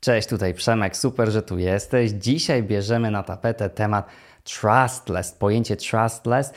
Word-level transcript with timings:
Cześć, 0.00 0.28
tutaj 0.28 0.54
Przemek, 0.54 0.96
super, 0.96 1.30
że 1.30 1.42
tu 1.42 1.58
jesteś. 1.58 2.10
Dzisiaj 2.10 2.62
bierzemy 2.62 3.10
na 3.10 3.22
tapetę 3.22 3.70
temat 3.70 4.06
trustless, 4.44 5.32
pojęcie 5.32 5.76
trustless, 5.76 6.52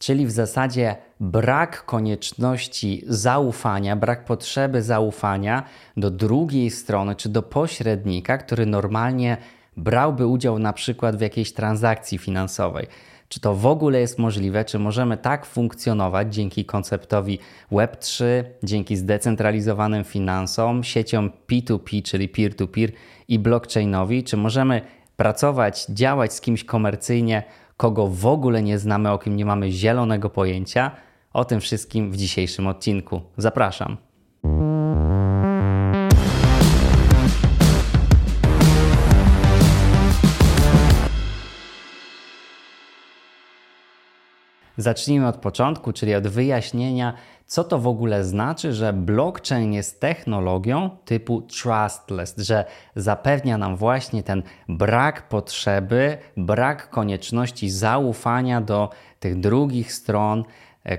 czyli 0.00 0.26
w 0.26 0.30
zasadzie 0.30 0.96
brak 1.20 1.84
konieczności 1.84 3.04
zaufania, 3.06 3.96
brak 3.96 4.24
potrzeby 4.24 4.82
zaufania 4.82 5.62
do 5.96 6.10
drugiej 6.10 6.70
strony 6.70 7.16
czy 7.16 7.28
do 7.28 7.42
pośrednika, 7.42 8.38
który 8.38 8.66
normalnie 8.66 9.36
brałby 9.76 10.26
udział 10.26 10.58
na 10.58 10.72
przykład 10.72 11.16
w 11.16 11.20
jakiejś 11.20 11.52
transakcji 11.52 12.18
finansowej. 12.18 12.86
Czy 13.28 13.40
to 13.40 13.54
w 13.54 13.66
ogóle 13.66 14.00
jest 14.00 14.18
możliwe? 14.18 14.64
Czy 14.64 14.78
możemy 14.78 15.16
tak 15.16 15.46
funkcjonować 15.46 16.34
dzięki 16.34 16.64
konceptowi 16.64 17.38
Web3, 17.72 18.24
dzięki 18.62 18.96
zdecentralizowanym 18.96 20.04
finansom, 20.04 20.84
sieciom 20.84 21.30
P2P, 21.48 22.02
czyli 22.02 22.28
peer-to-peer 22.28 22.92
i 23.28 23.38
blockchainowi? 23.38 24.24
Czy 24.24 24.36
możemy 24.36 24.82
pracować, 25.16 25.86
działać 25.88 26.34
z 26.34 26.40
kimś 26.40 26.64
komercyjnie, 26.64 27.42
kogo 27.76 28.08
w 28.08 28.26
ogóle 28.26 28.62
nie 28.62 28.78
znamy, 28.78 29.10
o 29.10 29.18
kim 29.18 29.36
nie 29.36 29.44
mamy 29.44 29.70
zielonego 29.70 30.30
pojęcia? 30.30 30.90
O 31.32 31.44
tym 31.44 31.60
wszystkim 31.60 32.10
w 32.10 32.16
dzisiejszym 32.16 32.66
odcinku. 32.66 33.20
Zapraszam. 33.36 33.96
Zacznijmy 44.84 45.28
od 45.28 45.36
początku, 45.36 45.92
czyli 45.92 46.14
od 46.14 46.28
wyjaśnienia, 46.28 47.14
co 47.46 47.64
to 47.64 47.78
w 47.78 47.86
ogóle 47.86 48.24
znaczy, 48.24 48.72
że 48.72 48.92
blockchain 48.92 49.72
jest 49.72 50.00
technologią 50.00 50.90
typu 51.04 51.42
trustless, 51.42 52.34
że 52.38 52.64
zapewnia 52.96 53.58
nam 53.58 53.76
właśnie 53.76 54.22
ten 54.22 54.42
brak 54.68 55.28
potrzeby, 55.28 56.18
brak 56.36 56.90
konieczności 56.90 57.70
zaufania 57.70 58.60
do 58.60 58.90
tych 59.20 59.40
drugich 59.40 59.92
stron, 59.92 60.44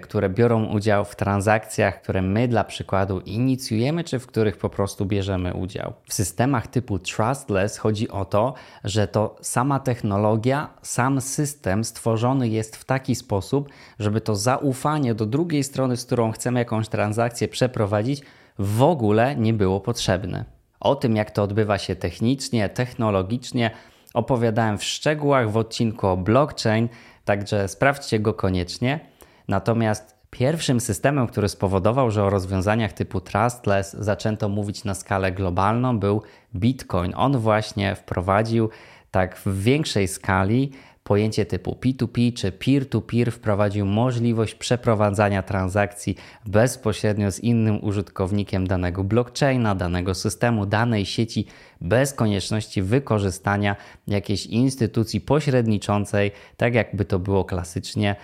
które 0.01 0.29
biorą 0.29 0.65
udział 0.65 1.05
w 1.05 1.15
transakcjach, 1.15 2.01
które 2.01 2.21
my 2.21 2.47
dla 2.47 2.63
przykładu 2.63 3.19
inicjujemy, 3.19 4.03
czy 4.03 4.19
w 4.19 4.27
których 4.27 4.57
po 4.57 4.69
prostu 4.69 5.05
bierzemy 5.05 5.53
udział. 5.53 5.93
W 6.07 6.13
systemach 6.13 6.67
typu 6.67 6.99
trustless 6.99 7.77
chodzi 7.77 8.09
o 8.09 8.25
to, 8.25 8.53
że 8.83 9.07
to 9.07 9.35
sama 9.41 9.79
technologia, 9.79 10.69
sam 10.81 11.21
system 11.21 11.83
stworzony 11.83 12.49
jest 12.49 12.75
w 12.75 12.85
taki 12.85 13.15
sposób, 13.15 13.69
żeby 13.99 14.21
to 14.21 14.35
zaufanie 14.35 15.15
do 15.15 15.25
drugiej 15.25 15.63
strony, 15.63 15.97
z 15.97 16.05
którą 16.05 16.31
chcemy 16.31 16.59
jakąś 16.59 16.87
transakcję 16.87 17.47
przeprowadzić, 17.47 18.21
w 18.59 18.81
ogóle 18.81 19.35
nie 19.35 19.53
było 19.53 19.79
potrzebne. 19.79 20.45
O 20.79 20.95
tym, 20.95 21.15
jak 21.15 21.31
to 21.31 21.43
odbywa 21.43 21.77
się 21.77 21.95
technicznie, 21.95 22.69
technologicznie, 22.69 23.71
opowiadałem 24.13 24.77
w 24.77 24.83
szczegółach 24.83 25.51
w 25.51 25.57
odcinku 25.57 26.07
o 26.07 26.17
blockchain, 26.17 26.89
także 27.25 27.67
sprawdźcie 27.67 28.19
go 28.19 28.33
koniecznie. 28.33 29.14
Natomiast 29.47 30.15
pierwszym 30.29 30.79
systemem, 30.79 31.27
który 31.27 31.49
spowodował, 31.49 32.11
że 32.11 32.23
o 32.23 32.29
rozwiązaniach 32.29 32.93
typu 32.93 33.21
trustless 33.21 33.93
zaczęto 33.93 34.49
mówić 34.49 34.83
na 34.83 34.93
skalę 34.95 35.31
globalną, 35.31 35.99
był 35.99 36.21
Bitcoin. 36.55 37.13
On 37.15 37.37
właśnie 37.37 37.95
wprowadził 37.95 38.69
tak 39.11 39.37
w 39.37 39.63
większej 39.63 40.07
skali 40.07 40.71
pojęcie 41.03 41.45
typu 41.45 41.77
P2P 41.81 42.33
czy 42.33 42.51
peer-to-peer 42.51 43.31
wprowadził 43.31 43.85
możliwość 43.85 44.55
przeprowadzania 44.55 45.43
transakcji 45.43 46.15
bezpośrednio 46.45 47.31
z 47.31 47.39
innym 47.39 47.83
użytkownikiem 47.83 48.67
danego 48.67 49.03
blockchaina, 49.03 49.75
danego 49.75 50.15
systemu, 50.15 50.65
danej 50.65 51.05
sieci, 51.05 51.47
bez 51.81 52.13
konieczności 52.13 52.81
wykorzystania 52.81 53.75
jakiejś 54.07 54.45
instytucji 54.45 55.21
pośredniczącej, 55.21 56.31
tak 56.57 56.73
jakby 56.73 57.05
to 57.05 57.19
było 57.19 57.45
klasycznie 57.45 58.15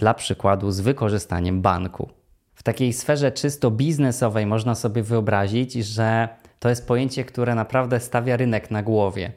dla 0.00 0.14
przykładu 0.14 0.70
z 0.70 0.80
wykorzystaniem 0.80 1.62
banku. 1.62 2.08
W 2.54 2.62
takiej 2.62 2.92
sferze 2.92 3.32
czysto 3.32 3.70
biznesowej 3.70 4.46
można 4.46 4.74
sobie 4.74 5.02
wyobrazić, 5.02 5.72
że 5.72 6.28
to 6.58 6.68
jest 6.68 6.86
pojęcie, 6.86 7.24
które 7.24 7.54
naprawdę 7.54 8.00
stawia 8.00 8.36
rynek 8.36 8.70
na 8.70 8.82
głowie. 8.82 9.32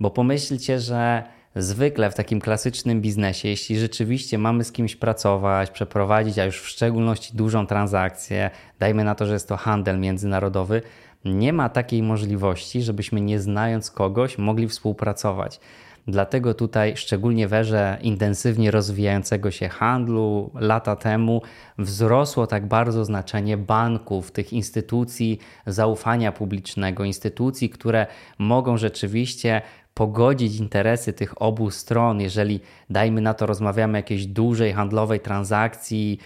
Bo 0.00 0.10
pomyślcie, 0.10 0.80
że 0.80 1.22
zwykle 1.56 2.10
w 2.10 2.14
takim 2.14 2.40
klasycznym 2.40 3.00
biznesie, 3.00 3.48
jeśli 3.48 3.78
rzeczywiście 3.78 4.38
mamy 4.38 4.64
z 4.64 4.72
kimś 4.72 4.96
pracować, 4.96 5.70
przeprowadzić, 5.70 6.38
a 6.38 6.44
już 6.44 6.60
w 6.60 6.68
szczególności 6.68 7.36
dużą 7.36 7.66
transakcję, 7.66 8.50
dajmy 8.78 9.04
na 9.04 9.14
to, 9.14 9.26
że 9.26 9.32
jest 9.32 9.48
to 9.48 9.56
handel 9.56 9.98
międzynarodowy, 9.98 10.82
nie 11.24 11.52
ma 11.52 11.68
takiej 11.68 12.02
możliwości, 12.02 12.82
żebyśmy 12.82 13.20
nie 13.20 13.40
znając 13.40 13.90
kogoś 13.90 14.38
mogli 14.38 14.68
współpracować. 14.68 15.60
Dlatego 16.06 16.54
tutaj, 16.54 16.96
szczególnie 16.96 17.48
w 17.48 17.52
erze 17.52 17.98
intensywnie 18.00 18.70
rozwijającego 18.70 19.50
się 19.50 19.68
handlu, 19.68 20.50
lata 20.54 20.96
temu 20.96 21.42
wzrosło 21.78 22.46
tak 22.46 22.66
bardzo 22.66 23.04
znaczenie 23.04 23.56
banków, 23.56 24.30
tych 24.30 24.52
instytucji 24.52 25.38
zaufania 25.66 26.32
publicznego, 26.32 27.04
instytucji, 27.04 27.70
które 27.70 28.06
mogą 28.38 28.76
rzeczywiście 28.76 29.62
pogodzić 29.94 30.56
interesy 30.56 31.12
tych 31.12 31.42
obu 31.42 31.70
stron, 31.70 32.20
jeżeli 32.20 32.60
dajmy 32.90 33.20
na 33.20 33.34
to 33.34 33.46
rozmawiamy 33.46 33.92
o 33.92 33.96
jakiejś 33.96 34.26
dużej 34.26 34.72
handlowej 34.72 35.20
transakcji, 35.20 36.18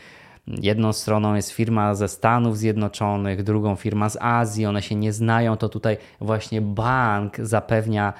Jedną 0.48 0.92
stroną 0.92 1.34
jest 1.34 1.50
firma 1.50 1.94
ze 1.94 2.08
Stanów 2.08 2.58
Zjednoczonych, 2.58 3.42
drugą 3.42 3.76
firma 3.76 4.08
z 4.08 4.16
Azji, 4.20 4.66
one 4.66 4.82
się 4.82 4.94
nie 4.94 5.12
znają, 5.12 5.56
to 5.56 5.68
tutaj 5.68 5.96
właśnie 6.20 6.60
bank 6.60 7.36
zapewnia 7.36 8.12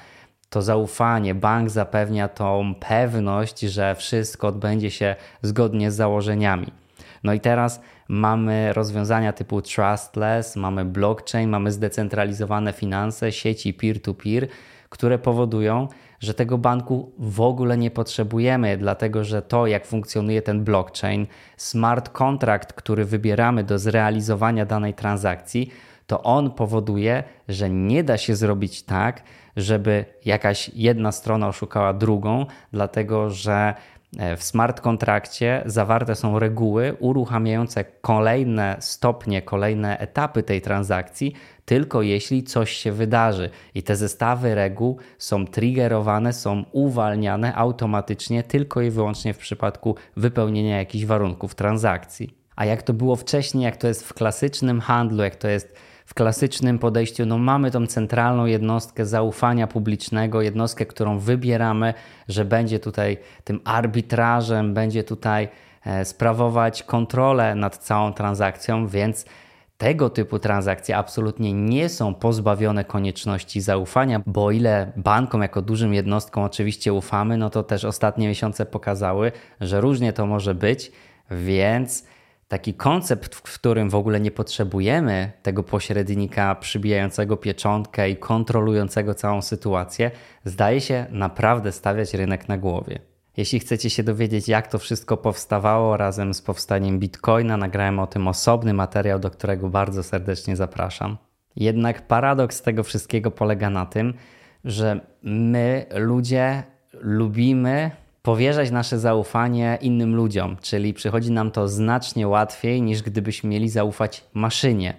to 0.49 0.61
zaufanie, 0.61 1.35
bank 1.35 1.69
zapewnia 1.69 2.27
tą 2.27 2.75
pewność, 2.79 3.59
że 3.59 3.95
wszystko 3.95 4.47
odbędzie 4.47 4.91
się 4.91 5.15
zgodnie 5.41 5.91
z 5.91 5.95
założeniami. 5.95 6.71
No 7.23 7.33
i 7.33 7.39
teraz 7.39 7.81
mamy 8.07 8.73
rozwiązania 8.73 9.33
typu 9.33 9.61
trustless, 9.61 10.55
mamy 10.55 10.85
blockchain, 10.85 11.49
mamy 11.49 11.71
zdecentralizowane 11.71 12.73
finanse, 12.73 13.31
sieci 13.31 13.73
peer-to-peer, 13.73 14.47
które 14.89 15.19
powodują, 15.19 15.87
że 16.19 16.33
tego 16.33 16.57
banku 16.57 17.11
w 17.19 17.41
ogóle 17.41 17.77
nie 17.77 17.91
potrzebujemy, 17.91 18.77
dlatego 18.77 19.23
że 19.23 19.41
to, 19.41 19.67
jak 19.67 19.85
funkcjonuje 19.85 20.41
ten 20.41 20.63
blockchain, 20.63 21.27
smart 21.57 22.09
contract, 22.09 22.73
który 22.73 23.05
wybieramy 23.05 23.63
do 23.63 23.79
zrealizowania 23.79 24.65
danej 24.65 24.93
transakcji, 24.93 25.71
to 26.07 26.23
on 26.23 26.51
powoduje, 26.51 27.23
że 27.47 27.69
nie 27.69 28.03
da 28.03 28.17
się 28.17 28.35
zrobić 28.35 28.83
tak, 28.83 29.23
żeby 29.57 30.05
jakaś 30.25 30.69
jedna 30.69 31.11
strona 31.11 31.47
oszukała 31.47 31.93
drugą, 31.93 32.45
dlatego 32.71 33.29
że 33.29 33.73
e, 34.17 34.37
w 34.37 34.43
smart 34.43 34.81
kontrakcie 34.81 35.63
zawarte 35.65 36.15
są 36.15 36.39
reguły 36.39 36.97
uruchamiające 36.99 37.85
kolejne 38.01 38.75
stopnie, 38.79 39.41
kolejne 39.41 39.97
etapy 39.97 40.43
tej 40.43 40.61
transakcji, 40.61 41.33
tylko 41.65 42.01
jeśli 42.01 42.43
coś 42.43 42.71
się 42.71 42.91
wydarzy. 42.91 43.49
I 43.75 43.83
te 43.83 43.95
zestawy 43.95 44.55
reguł 44.55 44.97
są 45.17 45.45
triggerowane, 45.45 46.33
są 46.33 46.63
uwalniane 46.71 47.55
automatycznie 47.55 48.43
tylko 48.43 48.81
i 48.81 48.89
wyłącznie 48.89 49.33
w 49.33 49.37
przypadku 49.37 49.95
wypełnienia 50.17 50.77
jakichś 50.77 51.05
warunków 51.05 51.55
transakcji. 51.55 52.37
A 52.55 52.65
jak 52.65 52.83
to 52.83 52.93
było 52.93 53.15
wcześniej, 53.15 53.63
jak 53.63 53.77
to 53.77 53.87
jest 53.87 54.07
w 54.07 54.13
klasycznym 54.13 54.81
handlu, 54.81 55.23
jak 55.23 55.35
to 55.35 55.47
jest 55.47 55.86
w 56.07 56.13
klasycznym 56.13 56.79
podejściu, 56.79 57.25
no 57.25 57.37
mamy 57.37 57.71
tą 57.71 57.87
centralną 57.87 58.45
jednostkę 58.45 59.05
zaufania 59.05 59.67
publicznego, 59.67 60.41
jednostkę, 60.41 60.85
którą 60.85 61.19
wybieramy, 61.19 61.93
że 62.27 62.45
będzie 62.45 62.79
tutaj 62.79 63.17
tym 63.43 63.59
arbitrażem, 63.63 64.73
będzie 64.73 65.03
tutaj 65.03 65.47
e, 65.85 66.05
sprawować 66.05 66.83
kontrolę 66.83 67.55
nad 67.55 67.77
całą 67.77 68.13
transakcją, 68.13 68.87
więc 68.87 69.25
tego 69.77 70.09
typu 70.09 70.39
transakcje 70.39 70.97
absolutnie 70.97 71.53
nie 71.53 71.89
są 71.89 72.13
pozbawione 72.13 72.83
konieczności 72.83 73.61
zaufania, 73.61 74.21
bo 74.25 74.45
o 74.45 74.51
ile 74.51 74.91
bankom 74.95 75.41
jako 75.41 75.61
dużym 75.61 75.93
jednostkom 75.93 76.43
oczywiście 76.43 76.93
ufamy, 76.93 77.37
no 77.37 77.49
to 77.49 77.63
też 77.63 77.85
ostatnie 77.85 78.27
miesiące 78.27 78.65
pokazały, 78.65 79.31
że 79.61 79.81
różnie 79.81 80.13
to 80.13 80.25
może 80.25 80.55
być, 80.55 80.91
więc 81.31 82.03
taki 82.47 82.73
koncept, 82.73 83.35
w 83.35 83.41
którym 83.41 83.89
w 83.89 83.95
ogóle 83.95 84.19
nie 84.19 84.31
potrzebujemy 84.31 85.31
tego 85.41 85.63
pośrednika 85.63 86.55
przybijającego 86.55 87.37
pieczątkę 87.37 88.09
i 88.09 88.17
kontrolującego 88.17 89.13
całą 89.13 89.41
sytuację, 89.41 90.11
zdaje 90.45 90.81
się 90.81 91.05
naprawdę 91.09 91.71
stawiać 91.71 92.13
rynek 92.13 92.49
na 92.49 92.57
głowie. 92.57 92.99
Jeśli 93.37 93.59
chcecie 93.59 93.89
się 93.89 94.03
dowiedzieć, 94.03 94.47
jak 94.47 94.67
to 94.67 94.79
wszystko 94.79 95.17
powstawało 95.17 95.97
razem 95.97 96.33
z 96.33 96.41
powstaniem 96.41 96.99
Bitcoina, 96.99 97.57
nagrałem 97.57 97.99
o 97.99 98.07
tym 98.07 98.27
osobny 98.27 98.73
materiał, 98.73 99.19
do 99.19 99.31
którego 99.31 99.69
bardzo 99.69 100.03
serdecznie 100.03 100.55
zapraszam. 100.55 101.17
Jednak 101.55 102.07
paradoks 102.07 102.61
tego 102.61 102.83
wszystkiego 102.83 103.31
polega 103.31 103.69
na 103.69 103.85
tym, 103.85 104.13
że 104.65 104.99
my, 105.23 105.85
ludzie, 105.95 106.63
lubimy 106.93 107.91
powierzać 108.27 108.71
nasze 108.71 108.99
zaufanie 108.99 109.77
innym 109.81 110.15
ludziom, 110.15 110.57
czyli 110.61 110.93
przychodzi 110.93 111.31
nam 111.31 111.51
to 111.51 111.67
znacznie 111.67 112.27
łatwiej 112.27 112.81
niż 112.81 113.01
gdybyśmy 113.01 113.49
mieli 113.49 113.69
zaufać 113.69 114.23
maszynie. 114.33 114.93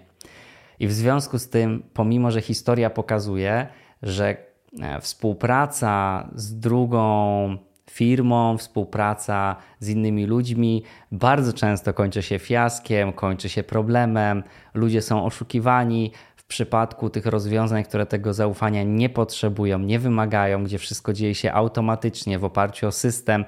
I 0.80 0.86
w 0.86 0.92
związku 0.92 1.38
z 1.38 1.48
tym, 1.48 1.82
pomimo 1.94 2.30
że 2.30 2.40
historia 2.40 2.90
pokazuje, 2.90 3.66
że 4.02 4.36
e, 4.80 5.00
współpraca 5.00 6.28
z 6.34 6.58
drugą 6.58 7.58
firmą, 7.90 8.58
współpraca 8.58 9.56
z 9.80 9.88
innymi 9.88 10.26
ludźmi 10.26 10.82
bardzo 11.12 11.52
często 11.52 11.94
kończy 11.94 12.22
się 12.22 12.38
fiaskiem, 12.38 13.12
kończy 13.12 13.48
się 13.48 13.62
problemem, 13.62 14.42
ludzie 14.74 15.02
są 15.02 15.24
oszukiwani. 15.24 16.12
Przypadku 16.48 17.10
tych 17.10 17.26
rozwiązań, 17.26 17.84
które 17.84 18.06
tego 18.06 18.34
zaufania 18.34 18.82
nie 18.82 19.08
potrzebują, 19.08 19.78
nie 19.78 19.98
wymagają, 19.98 20.64
gdzie 20.64 20.78
wszystko 20.78 21.12
dzieje 21.12 21.34
się 21.34 21.52
automatycznie 21.52 22.38
w 22.38 22.44
oparciu 22.44 22.86
o 22.86 22.92
system, 22.92 23.44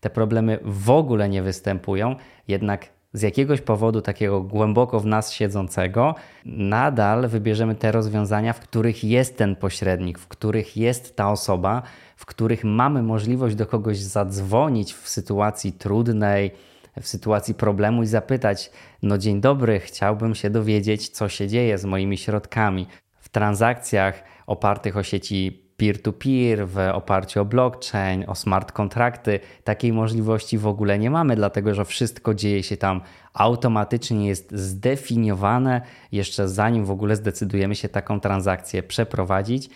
te 0.00 0.10
problemy 0.10 0.58
w 0.62 0.90
ogóle 0.90 1.28
nie 1.28 1.42
występują, 1.42 2.16
jednak 2.48 2.88
z 3.12 3.22
jakiegoś 3.22 3.60
powodu 3.60 4.02
takiego 4.02 4.40
głęboko 4.40 5.00
w 5.00 5.06
nas 5.06 5.32
siedzącego, 5.32 6.14
nadal 6.44 7.28
wybierzemy 7.28 7.74
te 7.74 7.92
rozwiązania, 7.92 8.52
w 8.52 8.60
których 8.60 9.04
jest 9.04 9.36
ten 9.36 9.56
pośrednik, 9.56 10.18
w 10.18 10.28
których 10.28 10.76
jest 10.76 11.16
ta 11.16 11.30
osoba, 11.30 11.82
w 12.16 12.26
których 12.26 12.64
mamy 12.64 13.02
możliwość 13.02 13.54
do 13.54 13.66
kogoś 13.66 13.98
zadzwonić 13.98 14.94
w 14.94 15.08
sytuacji 15.08 15.72
trudnej, 15.72 16.50
w 17.00 17.06
sytuacji 17.06 17.54
problemu 17.54 18.02
i 18.02 18.06
zapytać: 18.06 18.70
No, 19.02 19.18
dzień 19.18 19.40
dobry, 19.40 19.80
chciałbym 19.80 20.34
się 20.34 20.50
dowiedzieć, 20.50 21.08
co 21.08 21.28
się 21.28 21.48
dzieje 21.48 21.78
z 21.78 21.84
moimi 21.84 22.18
środkami. 22.18 22.86
W 23.20 23.28
transakcjach 23.28 24.24
opartych 24.46 24.96
o 24.96 25.02
sieci 25.02 25.64
peer-to-peer, 25.76 26.68
w 26.68 26.78
oparciu 26.92 27.40
o 27.40 27.44
blockchain, 27.44 28.24
o 28.26 28.34
smart 28.34 28.72
kontrakty. 28.72 29.40
Takiej 29.64 29.92
możliwości 29.92 30.58
w 30.58 30.66
ogóle 30.66 30.98
nie 30.98 31.10
mamy, 31.10 31.36
dlatego 31.36 31.74
że 31.74 31.84
wszystko 31.84 32.34
dzieje 32.34 32.62
się 32.62 32.76
tam 32.76 33.00
automatycznie, 33.32 34.28
jest 34.28 34.52
zdefiniowane 34.52 35.80
jeszcze 36.12 36.48
zanim 36.48 36.84
w 36.84 36.90
ogóle 36.90 37.16
zdecydujemy 37.16 37.74
się 37.74 37.88
taką 37.88 38.20
transakcję 38.20 38.82
przeprowadzić. 38.82 39.70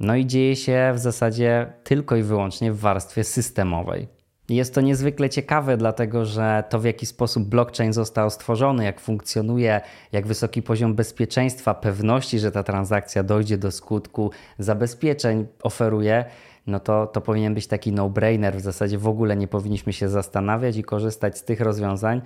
No 0.00 0.16
i 0.16 0.26
dzieje 0.26 0.56
się 0.56 0.92
w 0.94 0.98
zasadzie 0.98 1.72
tylko 1.84 2.16
i 2.16 2.22
wyłącznie 2.22 2.72
w 2.72 2.78
warstwie 2.78 3.24
systemowej. 3.24 4.21
Jest 4.48 4.74
to 4.74 4.80
niezwykle 4.80 5.30
ciekawe, 5.30 5.76
dlatego 5.76 6.24
że 6.24 6.64
to 6.68 6.78
w 6.78 6.84
jaki 6.84 7.06
sposób 7.06 7.44
blockchain 7.44 7.92
został 7.92 8.30
stworzony, 8.30 8.84
jak 8.84 9.00
funkcjonuje, 9.00 9.80
jak 10.12 10.26
wysoki 10.26 10.62
poziom 10.62 10.94
bezpieczeństwa, 10.94 11.74
pewności, 11.74 12.38
że 12.38 12.52
ta 12.52 12.62
transakcja 12.62 13.22
dojdzie 13.22 13.58
do 13.58 13.70
skutku, 13.70 14.30
zabezpieczeń 14.58 15.46
oferuje, 15.62 16.24
no 16.66 16.80
to, 16.80 17.06
to 17.06 17.20
powinien 17.20 17.54
być 17.54 17.66
taki 17.66 17.92
no-brainer. 17.92 18.56
W 18.56 18.60
zasadzie 18.60 18.98
w 18.98 19.08
ogóle 19.08 19.36
nie 19.36 19.48
powinniśmy 19.48 19.92
się 19.92 20.08
zastanawiać 20.08 20.76
i 20.76 20.82
korzystać 20.82 21.38
z 21.38 21.44
tych 21.44 21.60
rozwiązań, 21.60 22.22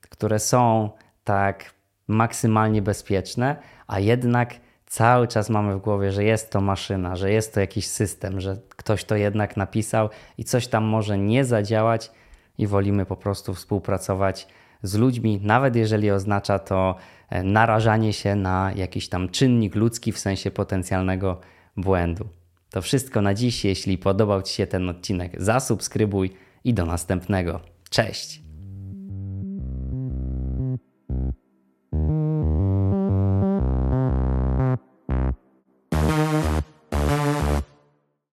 które 0.00 0.38
są 0.38 0.90
tak 1.24 1.74
maksymalnie 2.08 2.82
bezpieczne, 2.82 3.56
a 3.86 4.00
jednak 4.00 4.54
cały 4.86 5.28
czas 5.28 5.50
mamy 5.50 5.76
w 5.76 5.80
głowie, 5.80 6.12
że 6.12 6.24
jest 6.24 6.50
to 6.50 6.60
maszyna, 6.60 7.16
że 7.16 7.30
jest 7.32 7.54
to 7.54 7.60
jakiś 7.60 7.86
system, 7.86 8.40
że 8.40 8.56
ktoś 8.76 9.04
to 9.04 9.16
jednak 9.16 9.56
napisał 9.56 10.08
i 10.38 10.44
coś 10.44 10.66
tam 10.66 10.84
może 10.84 11.18
nie 11.18 11.44
zadziałać 11.44 12.10
i 12.58 12.66
wolimy 12.66 13.06
po 13.06 13.16
prostu 13.16 13.54
współpracować 13.54 14.48
z 14.82 14.94
ludźmi, 14.94 15.40
nawet 15.42 15.76
jeżeli 15.76 16.10
oznacza 16.10 16.58
to 16.58 16.96
e, 17.30 17.42
narażanie 17.42 18.12
się 18.12 18.34
na 18.34 18.72
jakiś 18.76 19.08
tam 19.08 19.28
czynnik 19.28 19.74
ludzki 19.74 20.12
w 20.12 20.18
sensie 20.18 20.50
potencjalnego 20.50 21.40
błędu. 21.76 22.28
To 22.70 22.82
wszystko 22.82 23.22
na 23.22 23.34
dziś. 23.34 23.64
Jeśli 23.64 23.98
podobał 23.98 24.42
Ci 24.42 24.54
się 24.54 24.66
ten 24.66 24.88
odcinek, 24.88 25.42
zasubskrybuj 25.42 26.30
i 26.64 26.74
do 26.74 26.86
następnego. 26.86 27.60
Cześć! 27.90 28.45